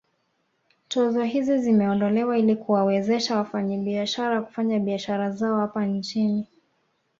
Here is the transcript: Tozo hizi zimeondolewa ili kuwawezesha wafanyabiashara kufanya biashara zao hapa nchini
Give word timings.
Tozo 0.87 1.23
hizi 1.23 1.57
zimeondolewa 1.59 2.37
ili 2.37 2.55
kuwawezesha 2.55 3.37
wafanyabiashara 3.37 4.41
kufanya 4.41 4.79
biashara 4.79 5.31
zao 5.31 5.59
hapa 5.59 5.85
nchini 5.85 6.47